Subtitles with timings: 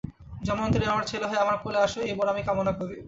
[0.47, 2.97] জন্মান্তরে তুমি আমার ছেলে হয়ে আমার কোলে এসো এই বর আমি কামনা করি।